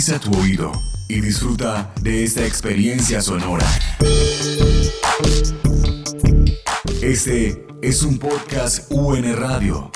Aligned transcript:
Agudiza 0.00 0.18
tu 0.18 0.34
oído 0.40 0.72
y 1.08 1.20
disfruta 1.20 1.92
de 2.00 2.24
esta 2.24 2.46
experiencia 2.46 3.20
sonora. 3.20 3.66
Este 7.02 7.66
es 7.82 8.02
un 8.02 8.18
podcast 8.18 8.90
UN 8.90 9.36
Radio. 9.36 9.90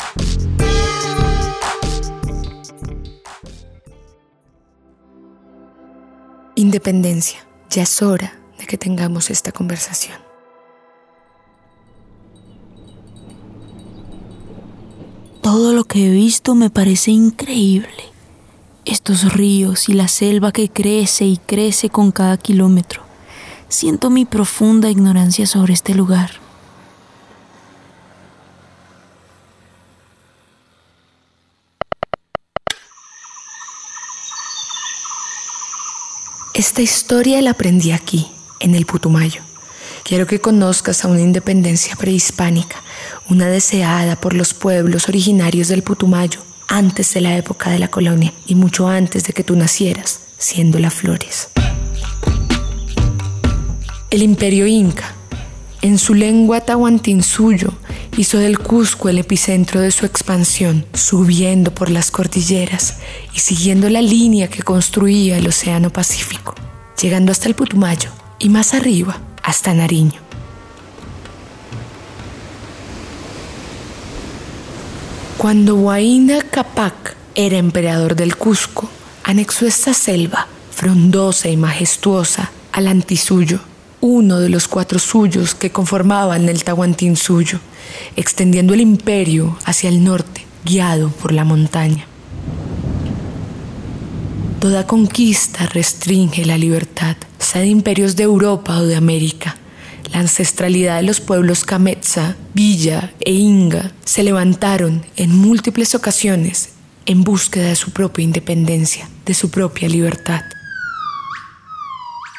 Independencia. 6.54 7.38
Ya 7.70 7.84
es 7.84 8.02
hora 8.02 8.38
de 8.58 8.66
que 8.66 8.76
tengamos 8.76 9.30
esta 9.30 9.52
conversación. 9.52 10.18
Todo 15.40 15.72
lo 15.72 15.84
que 15.84 16.08
he 16.08 16.10
visto 16.10 16.54
me 16.54 16.68
parece 16.68 17.10
increíble. 17.10 18.13
Estos 18.86 19.32
ríos 19.32 19.88
y 19.88 19.94
la 19.94 20.08
selva 20.08 20.52
que 20.52 20.68
crece 20.68 21.24
y 21.24 21.38
crece 21.38 21.88
con 21.88 22.12
cada 22.12 22.36
kilómetro. 22.36 23.02
Siento 23.68 24.10
mi 24.10 24.26
profunda 24.26 24.90
ignorancia 24.90 25.46
sobre 25.46 25.72
este 25.72 25.94
lugar. 25.94 26.32
Esta 36.52 36.82
historia 36.82 37.40
la 37.40 37.52
aprendí 37.52 37.90
aquí, 37.90 38.30
en 38.60 38.74
el 38.74 38.84
Putumayo. 38.84 39.40
Quiero 40.04 40.26
que 40.26 40.42
conozcas 40.42 41.04
a 41.04 41.08
una 41.08 41.22
independencia 41.22 41.96
prehispánica, 41.96 42.76
una 43.30 43.46
deseada 43.46 44.20
por 44.20 44.34
los 44.34 44.52
pueblos 44.52 45.08
originarios 45.08 45.68
del 45.68 45.82
Putumayo 45.82 46.40
antes 46.68 47.14
de 47.14 47.20
la 47.20 47.36
época 47.36 47.70
de 47.70 47.78
la 47.78 47.88
colonia 47.88 48.32
y 48.46 48.54
mucho 48.54 48.88
antes 48.88 49.24
de 49.24 49.32
que 49.32 49.44
tú 49.44 49.56
nacieras, 49.56 50.20
siendo 50.38 50.78
la 50.78 50.90
Flores. 50.90 51.48
El 54.10 54.22
imperio 54.22 54.66
inca, 54.66 55.14
en 55.82 55.98
su 55.98 56.14
lengua 56.14 56.60
tahuantinsuyo, 56.60 57.72
hizo 58.16 58.38
del 58.38 58.58
Cusco 58.58 59.08
el 59.08 59.18
epicentro 59.18 59.80
de 59.80 59.90
su 59.90 60.06
expansión, 60.06 60.86
subiendo 60.94 61.74
por 61.74 61.90
las 61.90 62.10
cordilleras 62.10 62.98
y 63.34 63.40
siguiendo 63.40 63.90
la 63.90 64.02
línea 64.02 64.48
que 64.48 64.62
construía 64.62 65.36
el 65.36 65.48
Océano 65.48 65.90
Pacífico, 65.90 66.54
llegando 67.00 67.32
hasta 67.32 67.48
el 67.48 67.54
Putumayo 67.54 68.10
y 68.38 68.48
más 68.48 68.72
arriba 68.72 69.20
hasta 69.42 69.74
Nariño. 69.74 70.23
Cuando 75.44 75.74
Huayna 75.76 76.40
Capac 76.40 77.16
era 77.34 77.58
emperador 77.58 78.16
del 78.16 78.34
Cusco, 78.34 78.88
anexó 79.24 79.66
esta 79.66 79.92
selva, 79.92 80.46
frondosa 80.70 81.50
y 81.50 81.58
majestuosa, 81.58 82.50
al 82.72 82.86
Antisuyo, 82.86 83.60
uno 84.00 84.40
de 84.40 84.48
los 84.48 84.68
cuatro 84.68 84.98
suyos 84.98 85.54
que 85.54 85.68
conformaban 85.68 86.48
el 86.48 86.64
Tahuantinsuyo, 86.64 87.60
extendiendo 88.16 88.72
el 88.72 88.80
imperio 88.80 89.58
hacia 89.66 89.90
el 89.90 90.02
norte, 90.02 90.46
guiado 90.64 91.10
por 91.10 91.30
la 91.34 91.44
montaña. 91.44 92.06
Toda 94.60 94.86
conquista 94.86 95.66
restringe 95.66 96.46
la 96.46 96.56
libertad, 96.56 97.16
sea 97.38 97.60
de 97.60 97.66
imperios 97.66 98.16
de 98.16 98.22
Europa 98.22 98.78
o 98.78 98.86
de 98.86 98.96
América. 98.96 99.58
La 100.14 100.20
ancestralidad 100.20 100.98
de 100.98 101.02
los 101.02 101.18
pueblos 101.20 101.64
Cametza, 101.64 102.36
Villa 102.54 103.12
e 103.18 103.32
Inga 103.32 103.90
se 104.04 104.22
levantaron 104.22 105.04
en 105.16 105.36
múltiples 105.36 105.96
ocasiones 105.96 106.68
en 107.04 107.24
búsqueda 107.24 107.70
de 107.70 107.74
su 107.74 107.90
propia 107.90 108.22
independencia, 108.22 109.08
de 109.26 109.34
su 109.34 109.50
propia 109.50 109.88
libertad. 109.88 110.42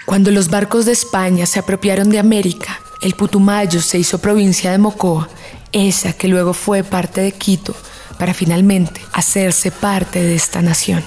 Cuando 0.06 0.32
los 0.32 0.50
barcos 0.50 0.86
de 0.86 0.94
España 0.94 1.46
se 1.46 1.60
apropiaron 1.60 2.10
de 2.10 2.18
América, 2.18 2.80
el 3.02 3.14
Putumayo 3.14 3.82
se 3.82 4.00
hizo 4.00 4.20
provincia 4.20 4.72
de 4.72 4.78
Mocoa, 4.78 5.28
esa 5.74 6.14
que 6.14 6.30
luego 6.30 6.54
fue 6.54 6.86
parte 6.86 7.20
de 7.20 7.34
Quito, 7.34 7.76
para 8.18 8.34
finalmente 8.34 9.02
hacerse 9.12 9.70
parte 9.72 10.24
de 10.24 10.36
esta 10.36 10.62
nación. 10.62 11.04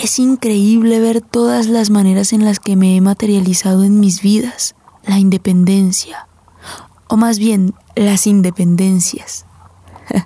Es 0.00 0.18
increíble 0.18 0.98
ver 0.98 1.20
todas 1.20 1.66
las 1.66 1.90
maneras 1.90 2.32
en 2.32 2.42
las 2.42 2.58
que 2.58 2.74
me 2.74 2.96
he 2.96 3.02
materializado 3.02 3.84
en 3.84 4.00
mis 4.00 4.22
vidas, 4.22 4.74
la 5.04 5.18
independencia, 5.18 6.26
o 7.06 7.18
más 7.18 7.38
bien 7.38 7.74
las 7.96 8.26
independencias. 8.26 9.44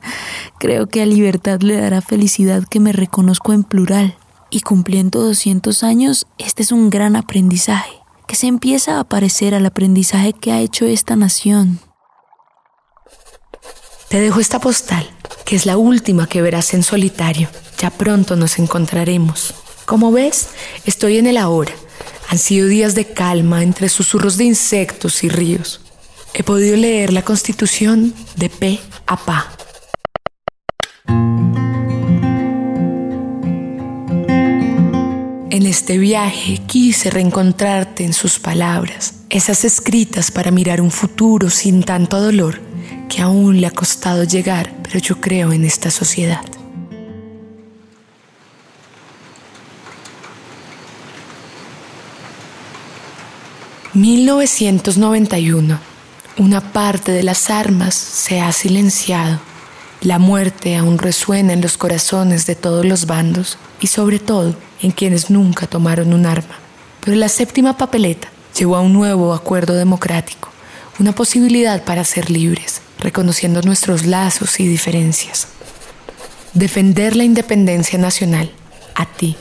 Creo 0.60 0.86
que 0.86 1.02
a 1.02 1.06
libertad 1.06 1.60
le 1.60 1.76
dará 1.76 2.02
felicidad 2.02 2.62
que 2.62 2.78
me 2.78 2.92
reconozco 2.92 3.52
en 3.52 3.64
plural, 3.64 4.16
y 4.48 4.60
cumpliendo 4.60 5.20
200 5.20 5.82
años, 5.82 6.28
este 6.38 6.62
es 6.62 6.70
un 6.70 6.88
gran 6.88 7.16
aprendizaje, 7.16 7.98
que 8.28 8.36
se 8.36 8.46
empieza 8.46 9.00
a 9.00 9.04
parecer 9.04 9.56
al 9.56 9.66
aprendizaje 9.66 10.34
que 10.34 10.52
ha 10.52 10.60
hecho 10.60 10.84
esta 10.84 11.16
nación. 11.16 11.80
Te 14.08 14.20
dejo 14.20 14.38
esta 14.38 14.60
postal, 14.60 15.10
que 15.44 15.56
es 15.56 15.66
la 15.66 15.76
última 15.76 16.28
que 16.28 16.42
verás 16.42 16.74
en 16.74 16.84
solitario. 16.84 17.48
Ya 17.78 17.90
pronto 17.90 18.36
nos 18.36 18.60
encontraremos. 18.60 19.63
Como 19.86 20.12
ves, 20.12 20.48
estoy 20.86 21.18
en 21.18 21.26
el 21.26 21.36
ahora. 21.36 21.72
Han 22.30 22.38
sido 22.38 22.68
días 22.68 22.94
de 22.94 23.06
calma 23.06 23.62
entre 23.62 23.88
susurros 23.88 24.36
de 24.36 24.44
insectos 24.44 25.22
y 25.24 25.28
ríos. 25.28 25.80
He 26.32 26.42
podido 26.42 26.76
leer 26.76 27.12
la 27.12 27.22
constitución 27.22 28.14
de 28.36 28.48
pe 28.48 28.80
a 29.06 29.16
pa. 29.16 29.52
En 35.50 35.66
este 35.66 35.98
viaje 35.98 36.60
quise 36.66 37.10
reencontrarte 37.10 38.04
en 38.04 38.12
sus 38.12 38.40
palabras, 38.40 39.20
esas 39.30 39.64
escritas 39.64 40.30
para 40.30 40.50
mirar 40.50 40.80
un 40.80 40.90
futuro 40.90 41.50
sin 41.50 41.84
tanto 41.84 42.20
dolor 42.20 42.60
que 43.08 43.22
aún 43.22 43.60
le 43.60 43.68
ha 43.68 43.70
costado 43.70 44.24
llegar, 44.24 44.74
pero 44.82 44.98
yo 44.98 45.20
creo 45.20 45.52
en 45.52 45.64
esta 45.64 45.90
sociedad. 45.92 46.42
1991. 53.94 55.78
Una 56.38 56.72
parte 56.72 57.12
de 57.12 57.22
las 57.22 57.48
armas 57.48 57.94
se 57.94 58.40
ha 58.40 58.50
silenciado. 58.50 59.38
La 60.00 60.18
muerte 60.18 60.76
aún 60.76 60.98
resuena 60.98 61.52
en 61.52 61.60
los 61.60 61.78
corazones 61.78 62.44
de 62.44 62.56
todos 62.56 62.84
los 62.84 63.06
bandos 63.06 63.56
y 63.78 63.86
sobre 63.86 64.18
todo 64.18 64.56
en 64.82 64.90
quienes 64.90 65.30
nunca 65.30 65.68
tomaron 65.68 66.12
un 66.12 66.26
arma. 66.26 66.56
Pero 67.04 67.16
la 67.16 67.28
séptima 67.28 67.76
papeleta 67.76 68.28
llevó 68.58 68.74
a 68.74 68.80
un 68.80 68.92
nuevo 68.92 69.32
acuerdo 69.32 69.74
democrático, 69.74 70.48
una 70.98 71.12
posibilidad 71.12 71.84
para 71.84 72.04
ser 72.04 72.32
libres, 72.32 72.80
reconociendo 72.98 73.62
nuestros 73.62 74.06
lazos 74.06 74.58
y 74.58 74.66
diferencias. 74.66 75.46
Defender 76.52 77.14
la 77.14 77.22
independencia 77.22 77.96
nacional, 77.96 78.50
a 78.96 79.06
ti, 79.06 79.36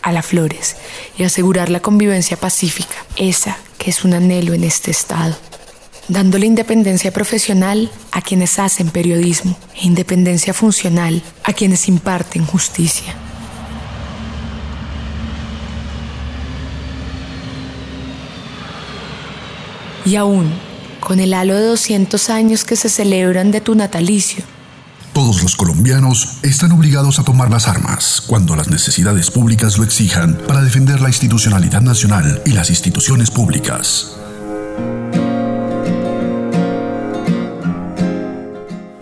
a 0.00 0.12
la 0.12 0.22
Flores, 0.22 0.76
y 1.18 1.24
asegurar 1.24 1.68
la 1.68 1.80
convivencia 1.80 2.38
pacífica, 2.38 3.04
esa 3.16 3.58
que 3.78 3.90
es 3.90 4.04
un 4.04 4.14
anhelo 4.14 4.52
en 4.52 4.64
este 4.64 4.90
estado, 4.90 5.36
dándole 6.08 6.46
independencia 6.46 7.12
profesional 7.12 7.90
a 8.12 8.20
quienes 8.20 8.58
hacen 8.58 8.90
periodismo 8.90 9.56
e 9.74 9.86
independencia 9.86 10.52
funcional 10.52 11.22
a 11.44 11.52
quienes 11.52 11.88
imparten 11.88 12.44
justicia. 12.44 13.14
Y 20.04 20.16
aún, 20.16 20.50
con 21.00 21.20
el 21.20 21.34
halo 21.34 21.54
de 21.54 21.62
200 21.62 22.30
años 22.30 22.64
que 22.64 22.76
se 22.76 22.88
celebran 22.88 23.50
de 23.50 23.60
tu 23.60 23.74
natalicio, 23.74 24.42
todos 25.18 25.42
los 25.42 25.56
colombianos 25.56 26.38
están 26.44 26.70
obligados 26.70 27.18
a 27.18 27.24
tomar 27.24 27.50
las 27.50 27.66
armas 27.66 28.20
cuando 28.20 28.54
las 28.54 28.68
necesidades 28.68 29.32
públicas 29.32 29.76
lo 29.76 29.82
exijan 29.82 30.38
para 30.46 30.62
defender 30.62 31.00
la 31.00 31.08
institucionalidad 31.08 31.80
nacional 31.80 32.40
y 32.46 32.52
las 32.52 32.70
instituciones 32.70 33.28
públicas. 33.28 34.12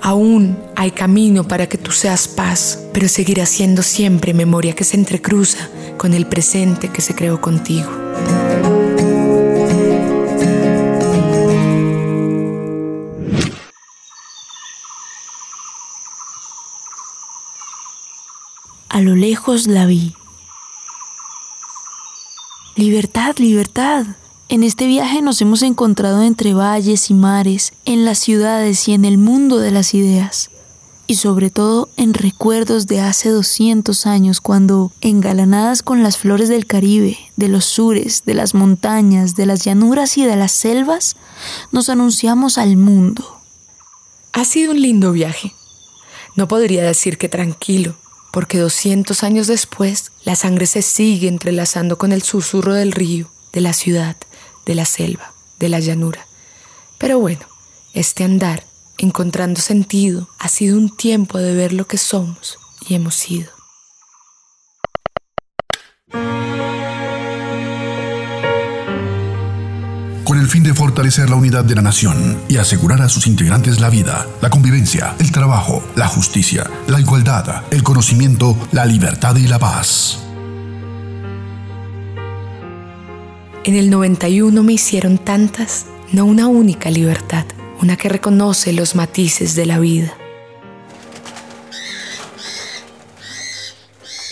Aún 0.00 0.56
hay 0.74 0.90
camino 0.92 1.46
para 1.46 1.66
que 1.66 1.76
tú 1.76 1.92
seas 1.92 2.28
paz, 2.28 2.78
pero 2.94 3.08
seguirá 3.08 3.44
siendo 3.44 3.82
siempre 3.82 4.32
memoria 4.32 4.74
que 4.74 4.84
se 4.84 4.96
entrecruza 4.96 5.68
con 5.98 6.14
el 6.14 6.26
presente 6.26 6.88
que 6.88 7.02
se 7.02 7.14
creó 7.14 7.42
contigo. 7.42 7.90
Lejos 19.36 19.66
la 19.66 19.84
vi. 19.84 20.14
Libertad, 22.74 23.36
libertad. 23.36 24.06
En 24.48 24.62
este 24.62 24.86
viaje 24.86 25.20
nos 25.20 25.42
hemos 25.42 25.60
encontrado 25.60 26.22
entre 26.22 26.54
valles 26.54 27.10
y 27.10 27.14
mares, 27.14 27.74
en 27.84 28.06
las 28.06 28.18
ciudades 28.18 28.88
y 28.88 28.94
en 28.94 29.04
el 29.04 29.18
mundo 29.18 29.58
de 29.58 29.72
las 29.72 29.92
ideas 29.92 30.48
y 31.06 31.16
sobre 31.16 31.50
todo 31.50 31.90
en 31.98 32.14
recuerdos 32.14 32.86
de 32.86 33.00
hace 33.00 33.28
200 33.28 34.06
años 34.06 34.40
cuando, 34.40 34.90
engalanadas 35.02 35.82
con 35.82 36.02
las 36.02 36.16
flores 36.16 36.48
del 36.48 36.66
Caribe, 36.66 37.18
de 37.36 37.48
los 37.48 37.66
sures, 37.66 38.24
de 38.24 38.32
las 38.32 38.54
montañas, 38.54 39.36
de 39.36 39.44
las 39.44 39.64
llanuras 39.64 40.16
y 40.16 40.24
de 40.24 40.36
las 40.36 40.52
selvas, 40.52 41.14
nos 41.72 41.90
anunciamos 41.90 42.56
al 42.56 42.78
mundo. 42.78 43.38
Ha 44.32 44.46
sido 44.46 44.72
un 44.72 44.80
lindo 44.80 45.12
viaje. 45.12 45.52
No 46.36 46.48
podría 46.48 46.84
decir 46.84 47.18
que 47.18 47.28
tranquilo, 47.28 47.96
porque 48.36 48.58
200 48.58 49.22
años 49.22 49.46
después 49.46 50.12
la 50.22 50.36
sangre 50.36 50.66
se 50.66 50.82
sigue 50.82 51.26
entrelazando 51.26 51.96
con 51.96 52.12
el 52.12 52.20
susurro 52.20 52.74
del 52.74 52.92
río, 52.92 53.30
de 53.54 53.62
la 53.62 53.72
ciudad, 53.72 54.14
de 54.66 54.74
la 54.74 54.84
selva, 54.84 55.32
de 55.58 55.70
la 55.70 55.80
llanura. 55.80 56.26
Pero 56.98 57.18
bueno, 57.18 57.46
este 57.94 58.24
andar 58.24 58.64
encontrando 58.98 59.62
sentido, 59.62 60.28
ha 60.38 60.50
sido 60.50 60.76
un 60.76 60.94
tiempo 60.94 61.38
de 61.38 61.54
ver 61.54 61.72
lo 61.72 61.86
que 61.86 61.96
somos 61.96 62.58
y 62.86 62.94
hemos 62.94 63.14
sido. 63.14 63.55
El 70.46 70.52
fin 70.52 70.62
de 70.62 70.74
fortalecer 70.74 71.28
la 71.28 71.34
unidad 71.34 71.64
de 71.64 71.74
la 71.74 71.82
nación 71.82 72.38
y 72.48 72.58
asegurar 72.58 73.02
a 73.02 73.08
sus 73.08 73.26
integrantes 73.26 73.80
la 73.80 73.90
vida, 73.90 74.28
la 74.40 74.48
convivencia, 74.48 75.16
el 75.18 75.32
trabajo, 75.32 75.82
la 75.96 76.06
justicia, 76.06 76.70
la 76.86 77.00
igualdad, 77.00 77.64
el 77.72 77.82
conocimiento, 77.82 78.56
la 78.70 78.86
libertad 78.86 79.34
y 79.34 79.48
la 79.48 79.58
paz. 79.58 80.20
En 83.64 83.74
el 83.74 83.90
91 83.90 84.62
me 84.62 84.74
hicieron 84.74 85.18
tantas, 85.18 85.86
no 86.12 86.24
una 86.24 86.46
única 86.46 86.92
libertad 86.92 87.44
una 87.82 87.96
que 87.96 88.08
reconoce 88.08 88.72
los 88.72 88.94
matices 88.94 89.56
de 89.56 89.66
la 89.66 89.80
vida. 89.80 90.16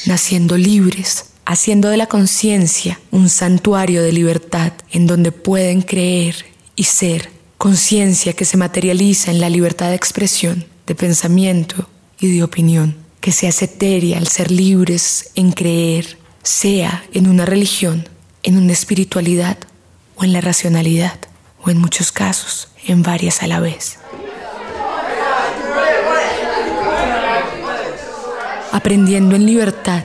Naciendo 0.06 0.56
libres, 0.56 1.33
haciendo 1.46 1.88
de 1.88 1.96
la 1.96 2.06
conciencia 2.06 3.00
un 3.10 3.28
santuario 3.28 4.02
de 4.02 4.12
libertad 4.12 4.72
en 4.90 5.06
donde 5.06 5.32
pueden 5.32 5.82
creer 5.82 6.46
y 6.76 6.84
ser 6.84 7.30
conciencia 7.58 8.32
que 8.32 8.44
se 8.44 8.56
materializa 8.56 9.30
en 9.30 9.40
la 9.40 9.50
libertad 9.50 9.88
de 9.88 9.94
expresión, 9.94 10.66
de 10.86 10.94
pensamiento 10.94 11.88
y 12.18 12.36
de 12.36 12.42
opinión, 12.42 12.96
que 13.20 13.32
se 13.32 13.48
hace 13.48 13.66
etérea 13.66 14.18
al 14.18 14.28
ser 14.28 14.50
libres 14.50 15.30
en 15.34 15.52
creer, 15.52 16.18
sea 16.42 17.04
en 17.12 17.28
una 17.28 17.46
religión, 17.46 18.08
en 18.42 18.58
una 18.58 18.72
espiritualidad 18.72 19.56
o 20.16 20.24
en 20.24 20.32
la 20.32 20.40
racionalidad, 20.40 21.18
o 21.62 21.70
en 21.70 21.78
muchos 21.78 22.12
casos 22.12 22.68
en 22.86 23.02
varias 23.02 23.42
a 23.42 23.46
la 23.46 23.60
vez. 23.60 23.98
Aprendiendo 28.72 29.36
en 29.36 29.46
libertad 29.46 30.04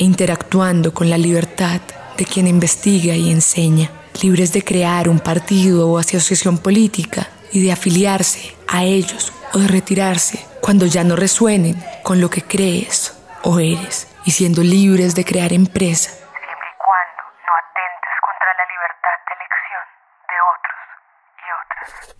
e 0.00 0.04
interactuando 0.04 0.94
con 0.94 1.10
la 1.10 1.18
libertad 1.18 1.82
de 2.16 2.24
quien 2.24 2.46
investiga 2.46 3.14
y 3.14 3.30
enseña, 3.30 3.90
libres 4.22 4.50
de 4.54 4.64
crear 4.64 5.10
un 5.10 5.20
partido 5.20 5.90
o 5.90 5.98
asociación 5.98 6.56
política 6.56 7.28
y 7.52 7.62
de 7.62 7.70
afiliarse 7.70 8.56
a 8.66 8.82
ellos 8.82 9.30
o 9.52 9.58
de 9.58 9.68
retirarse 9.68 10.46
cuando 10.62 10.86
ya 10.86 11.04
no 11.04 11.16
resuenen 11.16 11.76
con 12.02 12.18
lo 12.18 12.30
que 12.30 12.42
crees 12.42 13.14
o 13.42 13.58
eres. 13.58 14.08
Y 14.24 14.30
siendo 14.30 14.62
libres 14.62 15.14
de 15.14 15.24
crear 15.24 15.52
empresa 15.52 16.12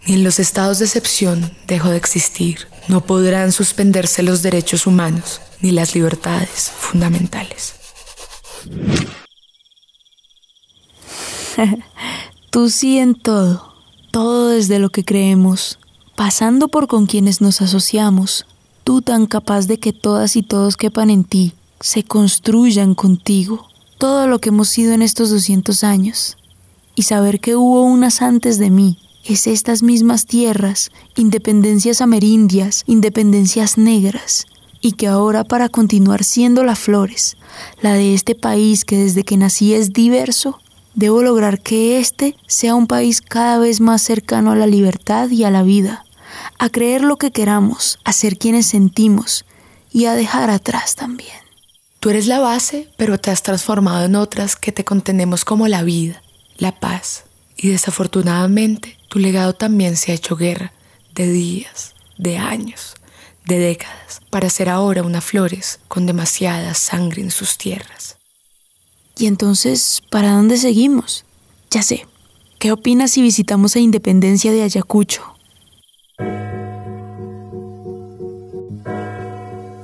Ni 0.06 0.14
en 0.14 0.24
los 0.24 0.38
estados 0.38 0.78
de 0.78 0.86
excepción 0.86 1.56
dejó 1.66 1.90
de 1.90 1.96
existir. 1.96 2.68
No 2.88 3.02
podrán 3.02 3.52
suspenderse 3.52 4.22
los 4.22 4.42
derechos 4.42 4.86
humanos 4.86 5.40
ni 5.60 5.70
las 5.70 5.94
libertades 5.94 6.70
fundamentales. 6.70 7.74
Tú 12.50 12.68
sí 12.70 12.98
en 12.98 13.14
todo, 13.14 13.74
todo 14.10 14.48
desde 14.48 14.78
lo 14.78 14.90
que 14.90 15.04
creemos, 15.04 15.78
pasando 16.16 16.68
por 16.68 16.88
con 16.88 17.06
quienes 17.06 17.40
nos 17.40 17.62
asociamos, 17.62 18.46
tú 18.82 19.02
tan 19.02 19.26
capaz 19.26 19.66
de 19.66 19.78
que 19.78 19.92
todas 19.92 20.36
y 20.36 20.42
todos 20.42 20.76
quepan 20.76 21.10
en 21.10 21.24
ti, 21.24 21.52
se 21.80 22.02
construyan 22.02 22.94
contigo, 22.94 23.68
todo 23.98 24.26
lo 24.26 24.40
que 24.40 24.48
hemos 24.48 24.68
sido 24.68 24.92
en 24.92 25.02
estos 25.02 25.30
200 25.30 25.84
años, 25.84 26.36
y 26.96 27.02
saber 27.02 27.40
que 27.40 27.54
hubo 27.54 27.82
unas 27.84 28.20
antes 28.20 28.58
de 28.58 28.70
mí, 28.70 28.98
es 29.24 29.46
estas 29.46 29.82
mismas 29.82 30.26
tierras, 30.26 30.90
independencias 31.14 32.00
amerindias, 32.00 32.82
independencias 32.86 33.78
negras, 33.78 34.46
y 34.80 34.92
que 34.92 35.06
ahora 35.06 35.44
para 35.44 35.68
continuar 35.68 36.24
siendo 36.24 36.64
las 36.64 36.78
flores, 36.78 37.36
la 37.82 37.94
de 37.94 38.14
este 38.14 38.34
país 38.34 38.84
que 38.84 38.96
desde 38.96 39.24
que 39.24 39.36
nací 39.36 39.74
es 39.74 39.92
diverso, 39.92 40.58
debo 40.94 41.22
lograr 41.22 41.60
que 41.60 41.98
este 41.98 42.36
sea 42.46 42.74
un 42.74 42.86
país 42.86 43.20
cada 43.20 43.58
vez 43.58 43.80
más 43.80 44.02
cercano 44.02 44.52
a 44.52 44.56
la 44.56 44.66
libertad 44.66 45.30
y 45.30 45.44
a 45.44 45.50
la 45.50 45.62
vida, 45.62 46.04
a 46.58 46.68
creer 46.70 47.02
lo 47.02 47.16
que 47.16 47.30
queramos, 47.30 47.98
a 48.04 48.12
ser 48.12 48.38
quienes 48.38 48.66
sentimos 48.66 49.44
y 49.92 50.06
a 50.06 50.14
dejar 50.14 50.50
atrás 50.50 50.94
también. 50.94 51.40
Tú 52.00 52.08
eres 52.08 52.26
la 52.26 52.40
base, 52.40 52.88
pero 52.96 53.18
te 53.18 53.30
has 53.30 53.42
transformado 53.42 54.06
en 54.06 54.16
otras 54.16 54.56
que 54.56 54.72
te 54.72 54.84
contenemos 54.84 55.44
como 55.44 55.68
la 55.68 55.82
vida, 55.82 56.22
la 56.56 56.72
paz, 56.72 57.24
y 57.56 57.68
desafortunadamente 57.68 58.96
tu 59.08 59.18
legado 59.18 59.54
también 59.54 59.96
se 59.96 60.12
ha 60.12 60.14
hecho 60.14 60.36
guerra 60.36 60.72
de 61.14 61.30
días, 61.30 61.94
de 62.16 62.38
años, 62.38 62.94
de 63.50 63.58
décadas, 63.58 64.20
para 64.30 64.48
ser 64.48 64.68
ahora 64.68 65.02
una 65.02 65.20
flores 65.20 65.80
con 65.88 66.06
demasiada 66.06 66.74
sangre 66.74 67.20
en 67.22 67.30
sus 67.30 67.58
tierras. 67.58 68.16
¿Y 69.18 69.26
entonces 69.26 70.02
para 70.10 70.32
dónde 70.32 70.56
seguimos? 70.56 71.24
Ya 71.70 71.82
sé. 71.82 72.06
¿Qué 72.58 72.72
opinas 72.72 73.10
si 73.10 73.22
visitamos 73.22 73.76
a 73.76 73.80
Independencia 73.80 74.52
de 74.52 74.62
Ayacucho? 74.62 75.22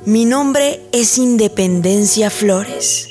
Mi 0.05 0.25
nombre 0.25 0.81
es 0.93 1.19
Independencia 1.19 2.31
Flores 2.31 3.11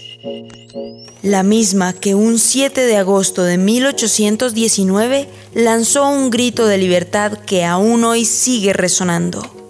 la 1.25 1.41
misma 1.41 1.93
que 1.93 2.13
un 2.13 2.37
7 2.37 2.81
de 2.81 2.97
agosto 2.97 3.41
de 3.41 3.57
1819 3.57 5.27
lanzó 5.55 6.07
un 6.07 6.29
grito 6.29 6.67
de 6.67 6.77
libertad 6.77 7.39
que 7.47 7.65
aún 7.65 8.03
hoy 8.03 8.25
sigue 8.25 8.73
resonando. 8.73 9.64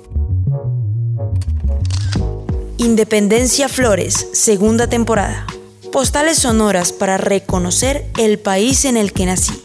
Independencia 2.78 3.70
Flores, 3.70 4.28
segunda 4.34 4.88
temporada. 4.88 5.48
Postales 5.94 6.40
sonoras 6.40 6.92
para 6.92 7.18
reconocer 7.18 8.06
el 8.18 8.38
país 8.38 8.84
en 8.84 8.98
el 8.98 9.14
que 9.14 9.26
nací. 9.26 9.65